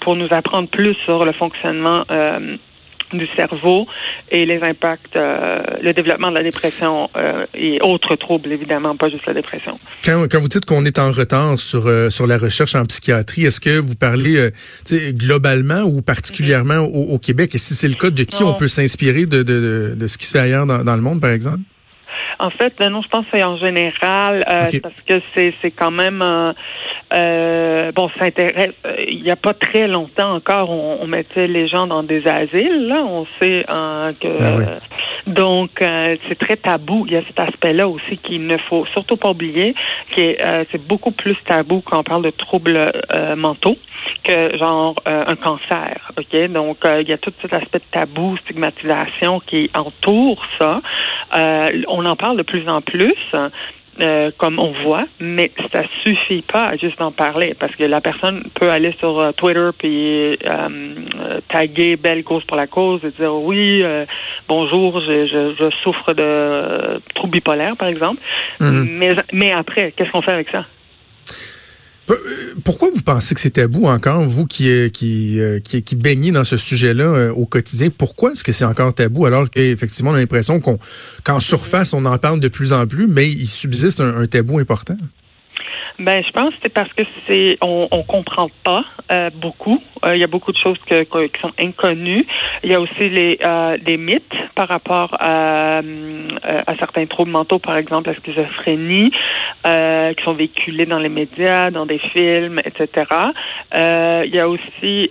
pour 0.01 0.15
nous 0.15 0.27
apprendre 0.31 0.67
plus 0.69 0.95
sur 1.05 1.23
le 1.23 1.31
fonctionnement 1.33 2.03
du 3.13 3.27
cerveau 3.37 3.87
et 4.31 4.45
les 4.45 4.59
impacts, 4.61 5.15
le 5.15 5.93
développement 5.93 6.29
de 6.29 6.35
la 6.35 6.43
dépression 6.43 7.09
et 7.53 7.79
autres 7.81 8.15
troubles, 8.15 8.51
évidemment, 8.51 8.95
pas 8.95 9.09
juste 9.09 9.25
la 9.25 9.33
dépression. 9.33 9.79
Quand, 10.03 10.25
quand 10.29 10.39
vous 10.39 10.47
dites 10.47 10.65
qu'on 10.65 10.85
est 10.85 10.99
en 10.99 11.11
retard 11.11 11.57
sur, 11.57 11.89
sur 12.11 12.27
la 12.27 12.37
recherche 12.37 12.75
en 12.75 12.85
psychiatrie, 12.85 13.45
est-ce 13.45 13.61
que 13.61 13.79
vous 13.79 13.95
parlez 13.95 14.49
globalement 15.11 15.81
ou 15.81 16.01
particulièrement 16.01 16.79
au, 16.79 17.17
Québec? 17.19 17.55
Et 17.55 17.57
si 17.57 17.73
c'est 17.73 17.87
le 17.87 17.95
cas, 17.95 18.09
de 18.09 18.23
qui 18.23 18.43
on 18.43 18.53
peut 18.53 18.67
s'inspirer 18.67 19.25
de, 19.25 19.43
de, 19.43 19.95
de, 19.97 20.07
ce 20.07 20.17
qui 20.17 20.25
se 20.25 20.31
fait 20.31 20.43
ailleurs 20.43 20.65
dans, 20.65 20.83
dans 20.83 20.95
le 20.95 21.01
monde, 21.01 21.21
par 21.21 21.31
exemple? 21.31 21.59
En 22.39 22.49
fait, 22.49 22.73
ben 22.79 22.89
non, 22.89 23.01
je 23.01 23.07
pense 23.07 23.25
que 23.25 23.37
c'est 23.37 23.43
en 23.43 23.57
général 23.57 24.43
parce 24.45 25.01
que 25.07 25.21
c'est 25.35 25.53
c'est 25.61 25.71
quand 25.71 25.91
même 25.91 26.21
euh, 27.13 27.91
bon, 27.93 28.09
ça 28.19 28.25
intéresse. 28.25 28.73
Il 29.07 29.23
n'y 29.23 29.31
a 29.31 29.37
pas 29.37 29.53
très 29.53 29.87
longtemps 29.87 30.35
encore, 30.35 30.69
on, 30.69 30.99
on, 31.01 31.07
mettait 31.07 31.47
les 31.47 31.67
gens 31.67 31.87
dans 31.87 32.03
des 32.03 32.27
asiles. 32.27 32.87
Là, 32.87 33.03
on 33.05 33.25
sait 33.41 33.63
hein, 33.69 34.11
que. 34.19 34.27
Ah 34.39 34.79
donc, 35.25 35.71
euh, 35.81 36.15
c'est 36.27 36.37
très 36.37 36.55
tabou. 36.55 37.05
Il 37.05 37.13
y 37.13 37.17
a 37.17 37.23
cet 37.27 37.39
aspect-là 37.39 37.87
aussi 37.87 38.17
qu'il 38.17 38.45
ne 38.45 38.57
faut 38.69 38.85
surtout 38.87 39.17
pas 39.17 39.29
oublier, 39.29 39.73
qui 40.13 40.21
est 40.21 40.41
euh, 40.41 40.63
c'est 40.71 40.85
beaucoup 40.85 41.11
plus 41.11 41.35
tabou 41.45 41.81
quand 41.81 41.99
on 41.99 42.03
parle 42.03 42.23
de 42.23 42.29
troubles 42.29 42.81
mentaux 43.35 43.77
que 44.23 44.57
genre 44.57 44.95
un 45.05 45.35
cancer. 45.35 46.11
Ok, 46.17 46.51
donc 46.51 46.77
il 46.99 47.07
y 47.07 47.13
a 47.13 47.17
tout 47.17 47.33
cet 47.41 47.53
aspect 47.53 47.79
de 47.79 47.83
tabou, 47.91 48.37
stigmatisation 48.37 49.39
qui 49.39 49.69
entoure 49.73 50.43
ça. 50.57 50.81
on 51.87 52.05
en 52.05 52.15
parle 52.15 52.37
de 52.37 52.43
plus 52.43 52.67
en 52.67 52.81
plus. 52.81 53.13
Euh, 53.99 54.29
comme 54.37 54.59
on 54.59 54.73
voit, 54.83 55.07
mais 55.19 55.51
ça 55.73 55.81
suffit 56.05 56.43
pas 56.43 56.77
juste 56.77 56.99
d'en 56.99 57.11
parler 57.11 57.55
parce 57.59 57.75
que 57.75 57.83
la 57.83 57.99
personne 57.99 58.43
peut 58.53 58.69
aller 58.69 58.93
sur 58.99 59.19
euh, 59.19 59.31
Twitter 59.31 59.69
puis 59.75 60.37
euh, 60.47 61.39
taguer 61.49 61.95
belle 61.95 62.23
cause 62.23 62.43
pour 62.43 62.57
la 62.57 62.67
cause 62.67 63.01
et 63.03 63.09
dire 63.09 63.33
oui 63.33 63.83
bonjour 64.47 65.01
je, 65.01 65.25
je, 65.25 65.55
je, 65.57 65.75
souffre 65.81 66.13
de 66.13 67.01
trouble 67.15 67.31
bipolaire 67.31 67.75
par 67.75 67.87
exemple, 67.87 68.21
mm-hmm. 68.59 68.87
mais 68.87 69.15
mais 69.33 69.51
après 69.51 69.93
qu'est-ce 69.93 70.11
qu'on 70.11 70.21
fait 70.21 70.33
avec 70.33 70.49
ça? 70.51 70.65
Euh, 72.09 72.15
pourquoi 72.63 72.89
vous 72.93 73.01
pensez 73.01 73.35
que 73.35 73.41
c'est 73.41 73.51
tabou 73.51 73.87
encore, 73.87 74.23
vous 74.23 74.45
qui 74.45 74.69
euh, 74.69 74.89
qui, 74.89 75.39
euh, 75.39 75.59
qui, 75.59 75.83
qui 75.83 75.95
baignez 75.95 76.31
dans 76.31 76.43
ce 76.43 76.57
sujet-là 76.57 77.33
au 77.33 77.45
quotidien? 77.45 77.89
Pourquoi 77.89 78.31
est-ce 78.31 78.43
que 78.43 78.51
c'est 78.51 78.65
encore 78.65 78.93
tabou 78.93 79.25
alors 79.25 79.49
qu'effectivement 79.49 80.11
on 80.11 80.15
a 80.15 80.19
l'impression 80.19 80.59
qu'on 80.59 80.79
qu'en 81.23 81.39
surface 81.39 81.93
on 81.93 82.05
en 82.05 82.17
parle 82.17 82.39
de 82.39 82.47
plus 82.47 82.71
en 82.73 82.87
plus, 82.87 83.07
mais 83.07 83.29
il 83.29 83.47
subsiste 83.47 83.99
un 83.99 84.25
tabou 84.27 84.59
important? 84.59 84.97
Ben, 85.99 86.23
je 86.23 86.31
pense 86.31 86.53
que 86.53 86.59
c'est 86.61 86.73
parce 86.73 86.93
que 86.93 87.03
c'est 87.27 87.57
on, 87.61 87.87
on 87.89 88.03
comprend 88.03 88.49
pas 88.63 88.85
euh, 89.11 89.31
beaucoup. 89.33 89.81
Euh, 90.05 90.15
il 90.15 90.19
y 90.19 90.23
a 90.23 90.27
beaucoup 90.27 90.51
de 90.51 90.57
choses 90.57 90.77
que, 90.85 91.03
qui 91.03 91.41
sont 91.41 91.51
inconnues. 91.59 92.27
Il 92.63 92.69
y 92.71 92.75
a 92.75 92.79
aussi 92.79 93.09
les 93.09 93.39
euh, 93.43 93.77
des 93.79 93.97
mythes 93.97 94.21
par 94.53 94.67
rapport 94.67 95.09
à, 95.19 95.79
à 95.79 96.75
certains 96.77 97.05
troubles 97.07 97.31
mentaux, 97.31 97.57
par 97.57 97.77
exemple 97.77 98.09
la 98.09 98.15
schizophrénie, 98.15 99.11
qui 99.63 100.23
sont 100.23 100.33
véhiculés 100.33 100.85
dans 100.85 100.99
les 100.99 101.09
médias, 101.09 101.71
dans 101.71 101.85
des 101.85 101.99
films, 101.99 102.59
etc. 102.63 103.05
il 104.25 104.33
y 104.33 104.39
a 104.39 104.47
aussi 104.47 105.09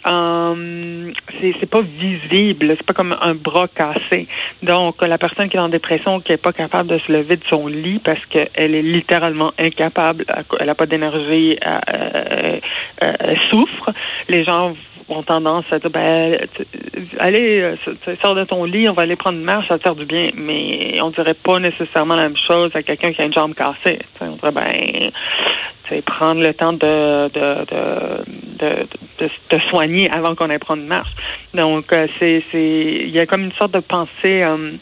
c'est 1.40 1.54
c'est 1.60 1.70
pas 1.70 1.82
visible, 1.82 2.74
c'est 2.76 2.86
pas 2.86 2.94
comme 2.94 3.16
un 3.20 3.34
bras 3.34 3.68
cassé. 3.68 4.28
Donc 4.62 5.02
la 5.02 5.18
personne 5.18 5.48
qui 5.48 5.56
est 5.56 5.60
en 5.60 5.68
dépression, 5.68 6.20
qui 6.20 6.32
est 6.32 6.36
pas 6.36 6.52
capable 6.52 6.88
de 6.90 6.98
se 6.98 7.10
lever 7.12 7.36
de 7.36 7.44
son 7.48 7.66
lit 7.66 7.98
parce 7.98 8.24
qu'elle 8.26 8.74
est 8.74 8.82
littéralement 8.82 9.52
incapable, 9.58 10.24
pas 10.76 10.86
d'énergie, 10.86 11.58
elle, 11.62 13.38
souffre. 13.50 13.92
Les 14.28 14.44
gens 14.44 14.74
ont 15.08 15.22
tendance 15.22 15.64
à 15.70 15.78
dire 15.78 15.90
ben 15.90 16.36
allez 17.20 17.74
sors 18.20 18.34
de 18.34 18.44
ton 18.44 18.64
lit 18.64 18.88
on 18.88 18.92
va 18.92 19.02
aller 19.02 19.14
prendre 19.14 19.38
une 19.38 19.44
marche 19.44 19.68
ça 19.68 19.78
te 19.78 19.84
faire 19.84 19.94
du 19.94 20.04
bien 20.04 20.30
mais 20.34 21.00
on 21.00 21.10
dirait 21.10 21.34
pas 21.34 21.60
nécessairement 21.60 22.16
la 22.16 22.24
même 22.24 22.36
chose 22.36 22.72
à 22.74 22.82
quelqu'un 22.82 23.12
qui 23.12 23.22
a 23.22 23.26
une 23.26 23.32
jambe 23.32 23.54
cassée 23.54 24.00
on 24.20 24.32
dirait 24.32 24.50
ben 24.50 26.02
prendre 26.02 26.40
le 26.42 26.52
temps 26.54 26.72
de 26.72 27.28
de, 28.58 29.58
soigner 29.70 30.10
avant 30.10 30.34
qu'on 30.34 30.50
aille 30.50 30.58
prendre 30.58 30.82
une 30.82 30.88
marche 30.88 31.12
donc 31.54 31.92
euh, 31.92 32.08
c'est 32.18 32.42
c'est 32.50 33.04
il 33.06 33.10
y 33.10 33.20
a 33.20 33.26
comme 33.26 33.44
une 33.44 33.52
sorte 33.52 33.72
de 33.74 33.80
pensée 33.80 34.42
euh, 34.42 34.72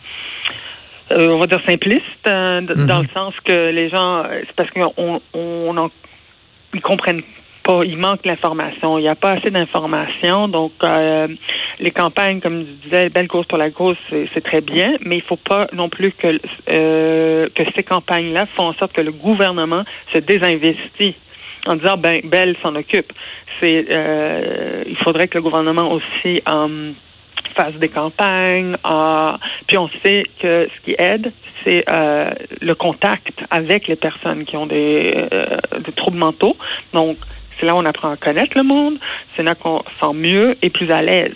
euh, 1.12 1.28
on 1.30 1.38
va 1.38 1.46
dire 1.46 1.60
simpliste, 1.66 2.02
euh, 2.26 2.60
mm-hmm. 2.60 2.86
dans 2.86 3.00
le 3.00 3.08
sens 3.12 3.34
que 3.44 3.70
les 3.70 3.88
gens, 3.90 4.24
euh, 4.24 4.42
c'est 4.46 4.56
parce 4.56 4.70
qu'on 4.70 4.92
on, 4.96 5.20
on 5.34 5.90
ils 6.72 6.80
comprennent 6.80 7.22
pas, 7.62 7.82
il 7.84 7.96
manque 7.96 8.24
l'information, 8.26 8.98
il 8.98 9.02
n'y 9.02 9.08
a 9.08 9.14
pas 9.14 9.32
assez 9.32 9.50
d'informations, 9.50 10.48
donc 10.48 10.72
les 11.80 11.90
campagnes, 11.90 12.40
comme 12.40 12.60
je 12.60 12.88
disais, 12.88 13.08
belle 13.08 13.28
cause 13.28 13.46
pour 13.46 13.58
la 13.58 13.70
cause, 13.70 13.96
c'est 14.10 14.44
très 14.44 14.60
bien, 14.60 14.96
mais 15.04 15.16
il 15.16 15.22
faut 15.22 15.36
pas 15.36 15.66
non 15.72 15.88
plus 15.88 16.12
que 16.12 16.38
euh, 16.72 17.48
que 17.54 17.62
ces 17.76 17.82
campagnes-là 17.82 18.46
font 18.56 18.66
en 18.66 18.74
sorte 18.74 18.92
que 18.92 19.00
le 19.00 19.12
gouvernement 19.12 19.84
se 20.12 20.18
désinvestit 20.18 21.14
en 21.66 21.76
disant 21.76 21.96
ben 21.96 22.20
Belle 22.24 22.56
s'en 22.62 22.74
occupe. 22.74 23.12
C'est 23.60 23.86
euh, 23.90 24.84
il 24.86 24.96
faudrait 24.98 25.28
que 25.28 25.38
le 25.38 25.42
gouvernement 25.42 25.92
aussi 25.92 26.40
euh, 26.48 26.92
fasse 27.56 27.74
des 27.74 27.88
campagnes. 27.88 28.74
Euh, 28.86 29.32
puis 29.66 29.78
on 29.78 29.88
sait 30.02 30.24
que 30.40 30.68
ce 30.74 30.84
qui 30.84 30.94
aide, 30.98 31.32
c'est 31.64 31.84
euh, 31.90 32.30
le 32.60 32.74
contact 32.74 33.40
avec 33.50 33.88
les 33.88 33.96
personnes 33.96 34.44
qui 34.44 34.56
ont 34.56 34.66
des, 34.66 35.28
des 35.84 35.92
troubles 35.92 36.18
mentaux. 36.18 36.56
Donc 36.92 37.16
c'est 37.58 37.66
là 37.66 37.74
où 37.74 37.78
on 37.78 37.84
apprend 37.84 38.10
à 38.10 38.16
connaître 38.16 38.56
le 38.56 38.64
monde. 38.64 38.98
C'est 39.36 39.42
là 39.42 39.54
qu'on 39.54 39.82
sent 40.00 40.14
mieux 40.14 40.56
et 40.62 40.70
plus 40.70 40.90
à 40.90 41.02
l'aise. 41.02 41.32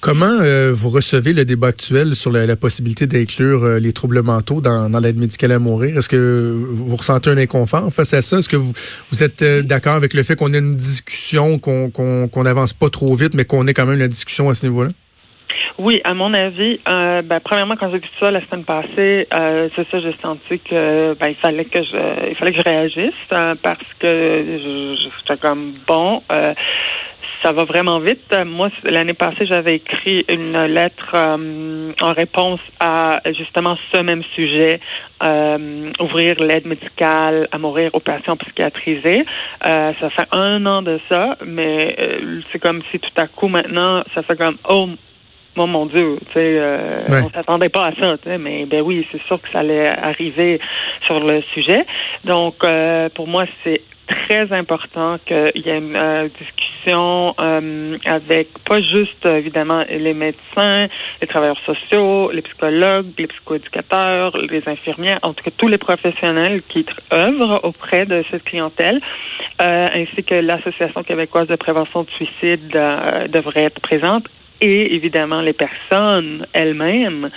Comment 0.00 0.26
euh, 0.26 0.70
vous 0.72 0.90
recevez 0.90 1.32
le 1.32 1.44
débat 1.44 1.68
actuel 1.68 2.14
sur 2.14 2.30
la, 2.30 2.54
possibilité 2.54 3.08
d'inclure 3.08 3.64
euh, 3.64 3.78
les 3.80 3.92
troubles 3.92 4.22
mentaux 4.22 4.60
dans, 4.60 4.88
l'aide 5.00 5.18
médicale 5.18 5.50
à 5.50 5.58
mourir? 5.58 5.98
Est-ce 5.98 6.08
que 6.08 6.52
vous 6.56 6.94
ressentez 6.94 7.30
un 7.30 7.36
inconfort 7.36 7.90
face 7.92 8.14
à 8.14 8.22
ça? 8.22 8.38
Est-ce 8.38 8.48
que 8.48 8.56
vous, 8.56 9.24
êtes 9.24 9.42
euh, 9.42 9.62
d'accord 9.62 9.94
avec 9.94 10.14
le 10.14 10.22
fait 10.22 10.36
qu'on 10.36 10.52
ait 10.54 10.58
une 10.58 10.74
discussion, 10.74 11.58
qu'on 11.58 12.42
n'avance 12.44 12.72
pas 12.72 12.90
trop 12.90 13.12
vite, 13.16 13.34
mais 13.34 13.44
qu'on 13.44 13.66
ait 13.66 13.74
quand 13.74 13.86
même 13.86 13.98
la 13.98 14.06
discussion 14.06 14.48
à 14.48 14.54
ce 14.54 14.66
niveau-là? 14.66 14.90
Oui, 15.78 16.00
à 16.04 16.14
mon 16.14 16.32
avis, 16.32 16.80
ben, 16.86 17.40
premièrement, 17.44 17.76
quand 17.76 17.90
j'ai 17.90 17.98
vu 17.98 18.08
ça 18.18 18.30
la 18.30 18.44
semaine 18.46 18.64
passée, 18.64 19.28
c'est 19.30 19.88
ça, 19.90 20.00
j'ai 20.00 20.14
senti 20.20 20.58
que 20.58 21.14
ben, 21.14 21.28
il 21.28 21.36
fallait 21.36 21.64
que 21.64 21.80
je 21.82 22.30
il 22.30 22.36
fallait 22.36 22.52
que 22.52 22.58
je 22.58 22.68
réagisse 22.68 23.14
parce 23.62 23.92
que 24.00 24.96
j'étais 24.96 25.40
comme 25.40 25.74
bon 25.86 26.20
ça 27.42 27.52
va 27.52 27.64
vraiment 27.64 28.00
vite. 28.00 28.34
Moi, 28.46 28.70
l'année 28.84 29.14
passée, 29.14 29.46
j'avais 29.46 29.76
écrit 29.76 30.24
une 30.28 30.60
lettre 30.64 31.12
euh, 31.14 31.92
en 32.00 32.12
réponse 32.12 32.60
à 32.80 33.20
justement 33.36 33.76
ce 33.92 34.02
même 34.02 34.22
sujet, 34.34 34.80
euh, 35.24 35.90
ouvrir 36.00 36.36
l'aide 36.40 36.66
médicale 36.66 37.48
à 37.52 37.58
mourir 37.58 37.90
aux 37.94 38.00
patients 38.00 38.36
psychiatrisés. 38.36 39.24
Euh, 39.66 39.92
ça 40.00 40.10
fait 40.10 40.28
un 40.32 40.64
an 40.66 40.82
de 40.82 40.98
ça, 41.08 41.36
mais 41.46 41.94
c'est 42.50 42.58
comme 42.58 42.82
si 42.90 42.98
tout 42.98 43.10
à 43.16 43.26
coup 43.26 43.48
maintenant, 43.48 44.02
ça 44.14 44.22
fait 44.22 44.36
comme 44.36 44.56
oh 44.68 44.88
Oh 45.60 45.66
mon 45.66 45.86
Dieu, 45.86 46.18
tu 46.26 46.34
sais, 46.34 46.60
on 47.08 47.30
s'attendait 47.30 47.68
pas 47.68 47.86
à 47.86 47.92
ça, 48.00 48.16
tu 48.18 48.30
sais, 48.30 48.38
mais 48.38 48.64
ben 48.64 48.80
oui, 48.80 49.04
c'est 49.10 49.20
sûr 49.22 49.42
que 49.42 49.48
ça 49.50 49.58
allait 49.58 49.88
arriver 49.88 50.60
sur 51.04 51.18
le 51.18 51.42
sujet. 51.52 51.84
Donc, 52.24 52.64
pour 53.16 53.26
moi, 53.26 53.44
c'est 53.64 53.80
très 54.28 54.52
important 54.52 55.18
qu'il 55.24 55.62
y 55.64 55.70
ait 55.70 55.78
une 55.78 55.96
euh, 55.96 56.28
discussion 56.38 57.34
euh, 57.40 57.96
avec 58.04 58.48
pas 58.64 58.80
juste 58.80 59.24
évidemment 59.26 59.84
les 59.88 60.14
médecins, 60.14 60.86
les 61.20 61.26
travailleurs 61.26 61.60
sociaux, 61.64 62.30
les 62.30 62.42
psychologues, 62.42 63.06
les 63.18 63.26
psychoéducateurs, 63.26 64.36
les 64.36 64.62
infirmières, 64.66 65.18
en 65.22 65.32
tout 65.32 65.44
cas 65.44 65.50
tous 65.56 65.68
les 65.68 65.78
professionnels 65.78 66.62
qui 66.68 66.84
œuvrent 67.12 67.60
auprès 67.64 68.04
de 68.06 68.22
cette 68.30 68.44
clientèle, 68.44 69.00
euh, 69.62 69.86
ainsi 69.94 70.22
que 70.22 70.34
l'Association 70.34 71.02
québécoise 71.02 71.46
de 71.46 71.56
prévention 71.56 72.04
de 72.04 72.10
suicide 72.10 72.68
devrait 72.68 73.64
être 73.64 73.80
présente 73.80 74.26
et 74.60 74.94
évidemment 74.94 75.40
les 75.40 75.52
personnes 75.52 76.46
elles-mêmes 76.52 77.30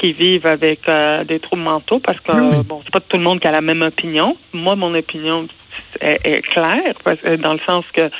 qui 0.00 0.12
vivent 0.12 0.46
avec 0.46 0.80
euh, 0.88 1.24
des 1.24 1.40
troubles 1.40 1.62
mentaux 1.62 2.00
parce 2.00 2.18
que 2.20 2.62
bon, 2.62 2.80
c'est 2.84 2.92
pas 2.92 3.00
tout 3.00 3.18
le 3.18 3.22
monde 3.22 3.40
qui 3.40 3.48
a 3.48 3.52
la 3.52 3.60
même 3.60 3.82
opinion. 3.82 4.36
Moi, 4.52 4.74
mon 4.74 4.94
opinion 4.94 5.46
est, 6.00 6.42
claire 6.42 6.94
parce 7.04 7.20
que, 7.20 7.36
dans 7.36 7.52
le 7.52 7.60
sens 7.68 7.84
que 7.92 8.10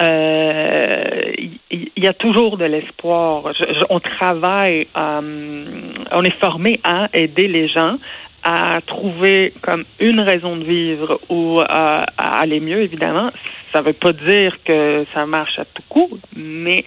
euh, 0.00 1.32
il 1.70 1.90
y, 1.96 2.06
a 2.06 2.12
toujours 2.12 2.56
de 2.56 2.64
l'espoir. 2.64 3.52
on 3.90 4.00
travaille, 4.00 4.88
euh, 4.96 5.92
on 6.10 6.22
est 6.24 6.40
formé 6.40 6.80
à 6.82 7.08
aider 7.12 7.46
les 7.46 7.68
gens 7.68 7.98
à 8.42 8.80
trouver 8.86 9.54
comme 9.62 9.84
une 10.00 10.20
raison 10.20 10.56
de 10.56 10.64
vivre 10.64 11.20
ou 11.28 11.60
à, 11.60 12.04
à 12.18 12.40
aller 12.40 12.60
mieux, 12.60 12.82
évidemment. 12.82 13.30
Ça 13.72 13.82
veut 13.82 13.92
pas 13.92 14.12
dire 14.12 14.56
que 14.64 15.06
ça 15.14 15.26
marche 15.26 15.58
à 15.58 15.64
tout 15.64 15.82
coup, 15.88 16.18
mais 16.36 16.84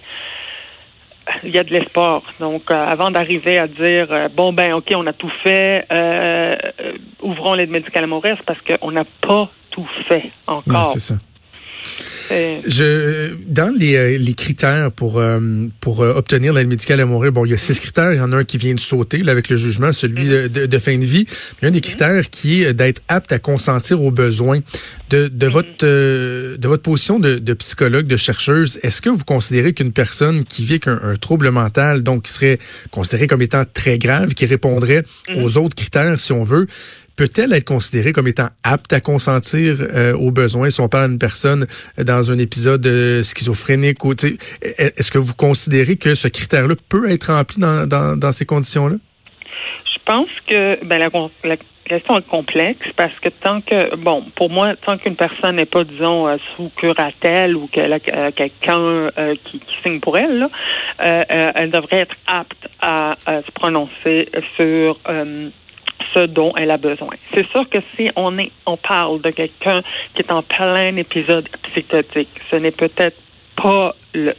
il 1.44 1.54
y 1.54 1.58
a 1.58 1.64
de 1.64 1.70
l'espoir. 1.70 2.22
Donc, 2.40 2.70
euh, 2.70 2.86
avant 2.86 3.10
d'arriver 3.10 3.58
à 3.58 3.66
dire 3.66 4.08
euh, 4.10 4.28
bon 4.28 4.52
ben 4.52 4.72
ok, 4.74 4.92
on 4.94 5.06
a 5.06 5.12
tout 5.12 5.32
fait, 5.42 5.86
euh, 5.92 6.56
ouvrons 7.22 7.54
l'aide 7.54 7.70
médicale 7.70 8.04
à 8.04 8.06
mourir, 8.06 8.36
c'est 8.38 8.46
parce 8.46 8.60
qu'on 8.60 8.90
n'a 8.90 9.04
pas 9.04 9.50
tout 9.70 9.88
fait 10.08 10.30
encore. 10.46 10.86
c'est 10.86 10.98
ça. 10.98 11.14
Je, 12.30 13.34
dans 13.46 13.74
les, 13.74 13.96
euh, 13.96 14.18
les 14.18 14.34
critères 14.34 14.92
pour 14.92 15.18
euh, 15.18 15.40
pour 15.80 16.02
euh, 16.02 16.14
obtenir 16.14 16.52
l'aide 16.52 16.68
médicale 16.68 17.00
à 17.00 17.06
mourir, 17.06 17.32
bon, 17.32 17.44
il 17.44 17.50
y 17.50 17.54
a 17.54 17.58
six 17.58 17.78
critères. 17.78 18.12
Il 18.12 18.18
y 18.18 18.20
en 18.20 18.32
a 18.32 18.36
un 18.36 18.44
qui 18.44 18.58
vient 18.58 18.74
de 18.74 18.80
sauter 18.80 19.18
là, 19.18 19.32
avec 19.32 19.48
le 19.48 19.56
jugement, 19.56 19.92
celui 19.92 20.26
mm-hmm. 20.26 20.48
de, 20.48 20.66
de, 20.66 20.78
fin 20.78 20.96
de 20.98 21.04
vie. 21.04 21.26
Il 21.28 21.62
y 21.62 21.64
a 21.64 21.68
un 21.68 21.70
des 21.70 21.78
mm-hmm. 21.78 21.82
critères 21.82 22.30
qui 22.30 22.62
est 22.62 22.74
d'être 22.74 23.02
apte 23.08 23.32
à 23.32 23.38
consentir 23.38 24.02
aux 24.02 24.10
besoins 24.10 24.60
de, 25.10 25.28
de 25.28 25.46
mm-hmm. 25.46 25.50
votre 25.50 25.86
de 25.86 26.68
votre 26.68 26.82
position 26.82 27.18
de, 27.18 27.38
de 27.38 27.54
psychologue, 27.54 28.06
de 28.06 28.16
chercheuse. 28.16 28.78
Est-ce 28.82 29.02
que 29.02 29.10
vous 29.10 29.24
considérez 29.24 29.72
qu'une 29.72 29.92
personne 29.92 30.44
qui 30.44 30.64
vit 30.64 30.74
avec 30.74 30.88
un, 30.88 31.16
trouble 31.16 31.50
mental, 31.50 32.02
donc 32.02 32.24
qui 32.24 32.32
serait 32.32 32.58
considérée 32.90 33.26
comme 33.26 33.42
étant 33.42 33.64
très 33.64 33.98
grave, 33.98 34.34
qui 34.34 34.46
répondrait 34.46 35.04
aux 35.36 35.56
autres 35.56 35.74
critères, 35.74 36.18
si 36.20 36.32
on 36.32 36.44
veut, 36.44 36.66
peut-elle 37.18 37.52
être 37.52 37.64
considérée 37.64 38.12
comme 38.12 38.28
étant 38.28 38.48
apte 38.62 38.92
à 38.92 39.00
consentir 39.00 39.78
euh, 39.80 40.14
aux 40.14 40.30
besoins 40.30 40.70
si 40.70 40.80
on 40.80 40.88
parle 40.88 41.10
d'une 41.10 41.18
personne 41.18 41.66
dans 41.98 42.30
un 42.30 42.38
épisode 42.38 42.86
euh, 42.86 43.24
schizophrénique 43.24 44.04
ou 44.04 44.12
est-ce 44.12 45.10
que 45.10 45.18
vous 45.18 45.34
considérez 45.34 45.96
que 45.96 46.14
ce 46.14 46.28
critère-là 46.28 46.76
peut 46.88 47.10
être 47.10 47.32
rempli 47.32 47.58
dans, 47.60 47.88
dans, 48.16 48.32
ces 48.32 48.46
conditions-là? 48.46 48.96
Je 49.94 49.98
pense 50.06 50.28
que 50.46 50.84
ben, 50.84 50.98
la, 50.98 51.08
la 51.42 51.56
question 51.86 52.18
est 52.18 52.28
complexe 52.28 52.86
parce 52.96 53.18
que 53.20 53.30
tant 53.30 53.62
que 53.62 53.96
bon 53.96 54.24
pour 54.36 54.48
moi 54.48 54.76
tant 54.86 54.96
qu'une 54.96 55.16
personne 55.16 55.56
n'est 55.56 55.66
pas 55.66 55.82
disons 55.82 56.28
euh, 56.28 56.36
sous 56.54 56.70
curatelle 56.76 57.56
ou 57.56 57.66
qu'elle 57.66 57.92
a 57.94 57.98
quelqu'un 58.30 59.10
qui, 59.44 59.60
signe 59.82 59.98
pour 59.98 60.16
elle 60.16 60.46
elle 60.98 61.70
devrait 61.70 62.00
être 62.00 62.14
apte 62.26 62.68
à 62.80 63.16
se 63.26 63.50
prononcer 63.52 64.28
sur 64.56 64.98
ce 66.14 66.20
dont 66.20 66.52
elle 66.56 66.70
a 66.70 66.76
besoin. 66.76 67.10
C'est 67.34 67.46
sûr 67.50 67.68
que 67.68 67.78
si 67.96 68.08
on 68.16 68.38
est, 68.38 68.50
on 68.66 68.76
parle 68.76 69.20
de 69.20 69.30
quelqu'un 69.30 69.82
qui 70.14 70.22
est 70.22 70.32
en 70.32 70.42
plein 70.42 70.96
épisode 70.96 71.48
psychotique, 71.70 72.28
ce 72.50 72.56
n'est 72.56 72.70
peut-être 72.70 73.16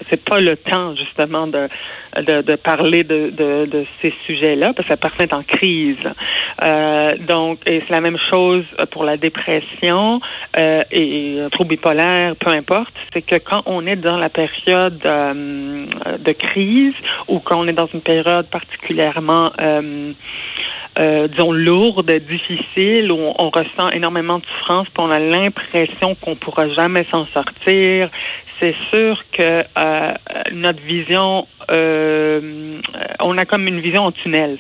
c'est 0.10 0.24
pas 0.24 0.40
le 0.40 0.56
temps 0.58 0.96
justement 0.96 1.48
de 1.48 1.68
de, 2.18 2.56
parler 2.56 3.04
de, 3.04 3.30
de, 3.30 3.86
ces 4.02 4.14
sujets-là 4.26 4.74
parce 4.74 4.88
que 4.88 4.94
la 4.94 4.98
personne 4.98 5.28
est 5.28 5.34
en 5.34 5.44
crise. 5.44 5.98
Euh, 6.64 7.10
donc 7.20 7.60
et 7.70 7.84
c'est 7.88 7.94
la 7.94 8.02
même 8.02 8.18
chose 8.32 8.66
pour 8.92 9.04
la 9.04 9.16
dépression 9.18 10.20
euh, 10.58 10.80
et 10.92 11.40
un 11.44 11.50
trouble 11.50 11.70
bipolaire, 11.70 12.36
peu 12.36 12.50
importe. 12.50 12.94
C'est 13.14 13.22
que 13.22 13.36
quand 13.36 13.62
on 13.66 13.86
est 13.86 13.96
dans 13.96 14.18
la 14.18 14.30
période 14.30 15.00
euh, 15.06 15.86
de 16.18 16.32
crise 16.32 16.96
ou 17.28 17.40
quand 17.40 17.60
on 17.60 17.68
est 17.68 17.74
dans 17.74 17.90
une 17.94 18.02
période 18.02 18.50
particulièrement 18.50 19.52
euh, 19.62 20.14
euh, 21.00 21.28
disons, 21.30 21.54
lourde, 21.54 22.12
difficile, 22.12 23.12
où 23.12 23.18
on, 23.18 23.50
ressent 23.50 23.90
énormément 23.94 24.40
de 24.40 24.46
souffrance, 24.46 24.88
puis 24.90 25.04
on 25.04 25.12
a 25.12 25.20
l'impression 25.20 26.16
qu'on 26.16 26.36
pourra 26.36 26.68
jamais 26.70 27.06
s'en 27.10 27.26
sortir. 27.28 28.10
C'est 28.60 28.76
sûr 28.94 29.22
que 29.32 29.64
euh, 29.78 30.14
notre 30.52 30.82
vision, 30.82 31.48
euh, 31.72 32.82
on 33.20 33.38
a 33.38 33.46
comme 33.46 33.68
une 33.68 33.80
vision 33.80 34.04
en 34.04 34.12
tunnel. 34.12 34.58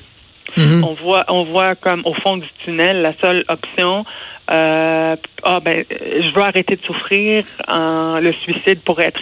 Mm-hmm. 0.57 0.83
On 0.83 0.93
voit, 0.95 1.25
on 1.29 1.43
voit 1.45 1.75
comme 1.75 2.01
au 2.05 2.13
fond 2.15 2.37
du 2.37 2.47
tunnel, 2.63 3.01
la 3.01 3.13
seule 3.21 3.43
option. 3.47 4.05
ah 4.47 5.59
ben, 5.61 5.85
je 5.89 6.35
veux 6.35 6.41
arrêter 6.41 6.75
de 6.75 6.81
souffrir. 6.81 7.43
le 7.67 8.31
suicide 8.43 8.81
pourrait 8.81 9.07
être 9.07 9.21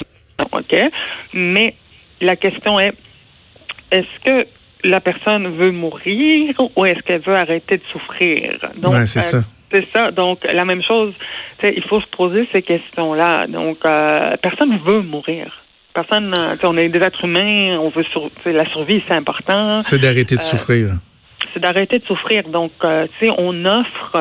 ok, 0.51 0.77
mais 1.33 1.75
la 2.21 2.35
question 2.35 2.79
est, 2.79 2.93
est-ce 3.91 4.19
que 4.19 4.47
la 4.83 5.01
personne 5.01 5.47
veut 5.57 5.71
mourir 5.71 6.55
ou 6.75 6.85
est-ce 6.85 6.99
qu'elle 7.01 7.21
veut 7.21 7.35
arrêter 7.35 7.77
de 7.77 7.83
souffrir? 7.91 8.59
Donc, 8.77 8.95
c'est 9.07 9.19
euh, 9.19 9.21
ça. 9.21 9.43
C'est 9.71 9.87
ça. 9.93 10.11
Donc, 10.11 10.39
la 10.51 10.65
même 10.65 10.81
chose, 10.81 11.13
il 11.63 11.83
faut 11.83 11.99
se 11.99 12.07
poser 12.07 12.47
ces 12.53 12.61
questions-là. 12.61 13.47
Donc, 13.47 13.79
euh, 13.85 14.19
personne 14.41 14.79
veut 14.85 15.01
mourir. 15.01 15.51
Personne, 15.93 16.31
euh, 16.37 16.55
on 16.63 16.77
est 16.77 16.89
des 16.89 16.99
êtres 16.99 17.25
humains, 17.25 17.77
on 17.79 17.89
veut 17.89 18.05
la 18.45 18.69
survie, 18.71 19.03
c'est 19.07 19.17
important. 19.17 19.81
C'est 19.81 19.99
d'arrêter 19.99 20.35
de 20.35 20.41
souffrir. 20.41 20.91
C'est 21.53 21.59
d'arrêter 21.59 21.99
de 21.99 22.05
souffrir. 22.05 22.43
Donc, 22.49 22.71
si 23.21 23.29
on 23.37 23.65
offre 23.65 24.13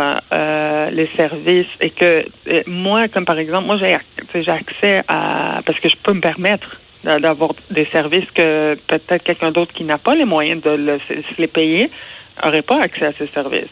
les 0.91 1.09
services 1.17 1.67
et 1.81 1.91
que 1.91 2.25
moi, 2.67 3.09
comme 3.09 3.25
par 3.25 3.39
exemple, 3.39 3.67
moi 3.67 3.77
j'ai 3.79 4.51
accès 4.51 5.03
à 5.09 5.61
parce 5.67 5.79
que 5.81 5.89
je 5.89 5.97
peux 6.03 6.15
me 6.15 6.21
permettre 6.21 6.81
d'avoir 7.05 7.51
des 7.71 7.87
services 7.93 8.29
que 8.35 8.75
peut-être 8.87 9.23
quelqu'un 9.23 9.53
d'autre 9.53 9.73
qui 9.75 9.85
n'a 9.85 9.99
pas 9.99 10.15
les 10.15 10.25
moyens 10.25 10.63
de 10.63 10.99
se 11.09 11.41
les 11.41 11.47
payer 11.47 11.91
n'aurait 12.45 12.63
pas 12.63 12.79
accès 12.81 13.07
à 13.07 13.13
ces 13.19 13.29
services. 13.29 13.71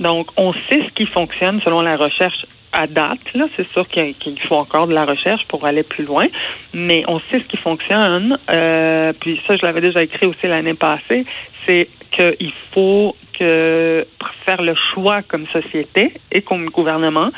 Donc, 0.00 0.28
on 0.36 0.52
sait 0.52 0.82
ce 0.86 0.90
qui 0.94 1.06
fonctionne 1.06 1.60
selon 1.62 1.82
la 1.82 1.96
recherche 1.96 2.46
à 2.72 2.86
date, 2.86 3.18
là, 3.34 3.46
c'est 3.56 3.68
sûr 3.72 3.86
qu'il 3.88 4.40
faut 4.40 4.56
encore 4.56 4.86
de 4.86 4.94
la 4.94 5.04
recherche 5.04 5.44
pour 5.46 5.66
aller 5.66 5.82
plus 5.82 6.04
loin, 6.04 6.26
mais 6.72 7.04
on 7.08 7.18
sait 7.18 7.40
ce 7.40 7.44
qui 7.44 7.56
fonctionne. 7.56 8.38
Euh, 8.50 9.12
puis 9.20 9.40
ça, 9.46 9.56
je 9.56 9.66
l'avais 9.66 9.80
déjà 9.80 10.02
écrit 10.02 10.26
aussi 10.26 10.46
l'année 10.46 10.74
passée, 10.74 11.26
c'est 11.66 11.88
qu'il 12.12 12.52
faut 12.72 13.16
que 13.38 14.06
faire 14.44 14.62
le 14.62 14.74
choix 14.94 15.22
comme 15.22 15.46
société 15.48 16.14
et 16.30 16.42
comme 16.42 16.70
gouvernement 16.70 17.30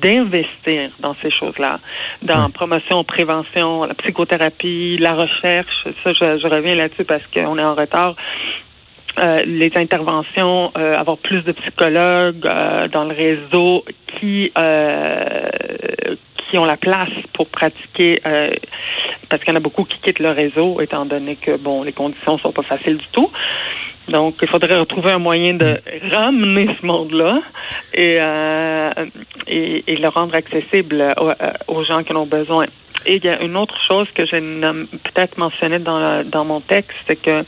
d'investir 0.00 0.90
dans 1.00 1.16
ces 1.20 1.30
choses-là, 1.30 1.80
dans 2.22 2.50
promotion, 2.50 3.02
prévention, 3.04 3.84
la 3.84 3.94
psychothérapie, 3.94 4.96
la 4.98 5.12
recherche. 5.12 5.86
Ça, 6.04 6.12
je, 6.12 6.38
je 6.38 6.46
reviens 6.46 6.76
là-dessus 6.76 7.04
parce 7.04 7.24
qu'on 7.26 7.58
est 7.58 7.64
en 7.64 7.74
retard. 7.74 8.14
Euh, 9.18 9.42
les 9.44 9.70
interventions, 9.76 10.72
euh, 10.78 10.94
avoir 10.94 11.18
plus 11.18 11.42
de 11.42 11.52
psychologues 11.52 12.46
euh, 12.46 12.88
dans 12.88 13.04
le 13.04 13.14
réseau 13.14 13.84
qui 14.18 14.50
qui 16.50 16.58
ont 16.58 16.64
la 16.64 16.76
place 16.76 17.08
pour 17.32 17.48
pratiquer 17.48 18.20
parce 19.30 19.42
qu'il 19.42 19.52
y 19.52 19.56
en 19.56 19.56
a 19.56 19.60
beaucoup 19.60 19.84
qui 19.84 19.98
quittent 20.00 20.18
le 20.18 20.32
réseau 20.32 20.82
étant 20.82 21.06
donné 21.06 21.36
que 21.36 21.56
bon 21.56 21.82
les 21.82 21.92
conditions 21.92 22.36
sont 22.38 22.52
pas 22.52 22.62
faciles 22.62 22.98
du 22.98 23.06
tout. 23.12 23.30
Donc 24.08 24.34
il 24.42 24.48
faudrait 24.48 24.78
retrouver 24.78 25.12
un 25.12 25.18
moyen 25.18 25.54
de 25.54 25.78
ramener 26.10 26.68
ce 26.78 26.84
monde-là 26.84 27.40
et, 27.94 28.18
et, 29.46 29.84
et 29.86 29.96
le 29.96 30.08
rendre 30.08 30.34
accessible 30.34 31.08
aux, 31.18 31.30
aux, 31.74 31.84
gens 31.84 32.02
qui 32.02 32.12
en 32.12 32.16
ont 32.16 32.26
besoin. 32.26 32.66
Et 33.06 33.16
il 33.16 33.24
y 33.24 33.28
a 33.28 33.40
une 33.40 33.56
autre 33.56 33.78
chose 33.90 34.06
que 34.14 34.26
j'ai 34.26 34.40
peut-être 34.40 35.38
mentionné 35.38 35.78
dans, 35.78 36.22
dans 36.28 36.44
mon 36.44 36.60
texte, 36.60 36.98
c'est 37.08 37.16
que 37.16 37.44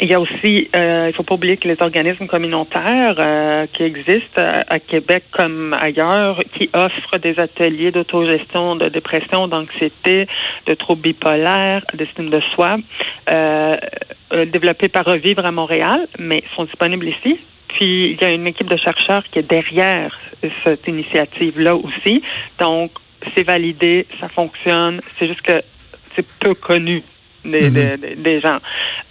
il 0.00 0.10
y 0.10 0.14
a 0.14 0.20
aussi, 0.20 0.68
euh, 0.76 1.06
il 1.08 1.14
faut 1.14 1.22
pas 1.22 1.34
oublier 1.34 1.56
que 1.56 1.68
les 1.68 1.76
organismes 1.80 2.26
communautaires 2.26 3.16
euh, 3.18 3.66
qui 3.72 3.82
existent 3.82 4.42
à, 4.68 4.78
Québec 4.78 5.24
comme 5.30 5.74
ailleurs, 5.80 6.38
qui 6.56 6.68
offrent 6.74 7.18
des 7.18 7.38
ateliers 7.38 7.90
d'autogestion 7.92 8.76
de 8.76 8.88
dépression, 8.88 9.48
d'anxiété, 9.48 10.26
de 10.66 10.74
troubles 10.74 11.02
bipolaires, 11.02 11.82
d'estime 11.94 12.28
de 12.30 12.40
soi, 12.54 12.76
euh, 13.32 13.72
euh, 14.32 14.44
développés 14.44 14.88
par 14.88 15.06
Revivre 15.06 15.46
à 15.46 15.52
Montréal, 15.52 16.06
mais 16.18 16.42
sont 16.54 16.64
disponibles 16.64 17.08
ici. 17.08 17.38
Puis 17.68 18.10
il 18.12 18.20
y 18.20 18.24
a 18.24 18.34
une 18.34 18.46
équipe 18.46 18.68
de 18.68 18.76
chercheurs 18.76 19.24
qui 19.30 19.38
est 19.38 19.50
derrière 19.50 20.18
cette 20.64 20.86
initiative-là 20.86 21.74
aussi. 21.74 22.22
Donc, 22.60 22.90
c'est 23.34 23.44
validé, 23.44 24.06
ça 24.20 24.28
fonctionne. 24.28 25.00
C'est 25.18 25.26
juste 25.26 25.42
que 25.42 25.62
c'est 26.14 26.26
peu 26.40 26.54
connu 26.54 27.02
des, 27.50 27.70
mhm. 27.70 27.96
des, 28.00 28.16
des 28.16 28.40
gens. 28.40 28.58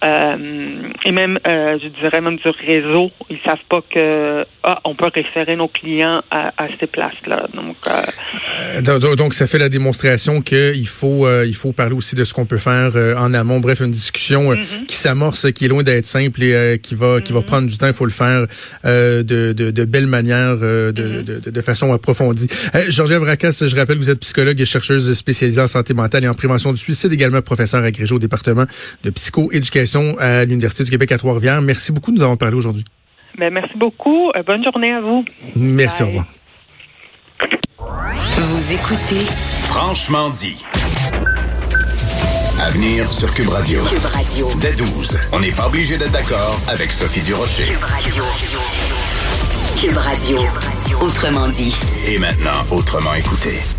Euh, 0.04 0.90
et 1.06 1.12
même, 1.12 1.40
euh, 1.48 1.78
je 1.82 1.88
dirais 2.00 2.22
même 2.22 2.38
du 2.38 2.50
réseau, 2.50 3.12
ils 3.30 3.40
savent 3.46 3.58
pas 3.70 3.82
que 3.90 4.46
ah, 4.64 4.80
on 4.84 4.94
peut 4.94 5.10
référer 5.14 5.56
nos 5.56 5.68
clients 5.68 6.22
à, 6.30 6.52
à 6.58 6.68
ces 6.80 6.88
places-là. 6.88 7.48
Donc, 7.54 7.78
euh, 7.88 8.82
donc, 8.82 9.16
donc, 9.16 9.34
ça 9.34 9.48
fait 9.48 9.58
la 9.58 9.70
démonstration 9.70 10.42
qu'il 10.42 10.88
faut 10.88 11.28
il 11.44 11.56
faut 11.56 11.72
parler 11.72 11.96
aussi 11.96 12.16
de 12.16 12.24
ce 12.24 12.34
qu'on 12.34 12.46
peut 12.46 12.58
faire 12.58 12.92
en 13.18 13.34
amont. 13.34 13.60
Bref, 13.60 13.80
une 13.80 13.92
discussion 13.92 14.52
mhm. 14.52 14.86
qui 14.88 14.96
s'amorce, 14.96 15.52
qui 15.52 15.66
est 15.66 15.70
loin 15.70 15.84
d'être 15.84 16.06
simple 16.06 16.44
et 16.44 16.80
qui 16.82 16.96
va 16.96 17.22
qui 17.22 17.34
va 17.34 17.40
mhm. 17.40 17.46
prendre 17.46 17.68
du 17.68 17.78
temps. 17.78 17.88
Il 17.88 17.94
faut 17.94 18.06
le 18.06 18.12
faire 18.12 18.46
de, 18.84 19.24
de, 19.24 19.72
de 19.72 19.86
belle 19.86 20.08
manière, 20.08 20.58
de, 20.58 20.92
de, 20.92 21.22
de, 21.22 21.62
façon 21.62 21.94
approfondie. 21.94 22.48
Georges 22.90 23.14
Vracas, 23.14 23.64
je 23.66 23.76
rappelle, 23.76 23.98
vous 23.98 24.10
êtes 24.10 24.20
psychologue 24.20 24.60
et 24.60 24.66
chercheuse 24.66 25.12
spécialisée 25.14 25.62
en 25.62 25.68
santé 25.68 25.94
mentale 25.94 26.24
et 26.26 26.28
en 26.28 26.34
prévention 26.34 26.72
du 26.72 26.80
suicide, 26.80 27.14
également 27.14 27.42
professeur 27.42 27.84
agrégé 27.84 28.14
au 28.14 28.20
département 28.26 28.66
de 29.04 29.10
psychoéducation 29.10 30.16
à 30.20 30.46
l'Université 30.46 30.84
du 30.84 30.92
Québec 30.92 31.12
à 31.12 31.18
Trois-Rivières. 31.18 31.62
Merci 31.62 31.92
beaucoup 31.92 32.12
de 32.12 32.18
nous 32.18 32.24
avoir 32.24 32.38
parlé 32.38 32.56
aujourd'hui. 32.56 32.84
Ben, 33.38 33.54
merci 33.54 33.78
beaucoup. 33.78 34.30
Euh, 34.36 34.44
bonne 34.44 34.64
journée 34.64 34.92
à 34.92 35.02
vous. 35.02 35.26
Merci, 35.56 36.04
au 36.04 36.08
revoir. 36.08 36.26
Vous 38.38 38.74
écoutez 38.74 39.26
Franchement 39.68 40.30
dit. 40.30 40.64
Avenir 42.62 43.12
sur 43.12 43.34
Cube 43.34 43.50
Radio. 43.50 43.82
Cube 43.84 44.06
Radio. 44.06 44.48
Dès 44.62 44.74
12. 44.74 45.20
On 45.34 45.40
n'est 45.40 45.52
pas 45.52 45.68
obligé 45.68 45.98
d'être 45.98 46.12
d'accord 46.12 46.60
avec 46.70 46.92
Sophie 46.92 47.22
Durocher. 47.22 47.66
Cube 47.66 47.84
Radio. 47.84 48.24
Cube 49.80 49.98
Radio. 49.98 50.38
Autrement 51.02 51.50
dit. 51.50 51.76
Et 52.08 52.18
maintenant, 52.18 52.64
autrement 52.72 53.14
écouté. 53.14 53.76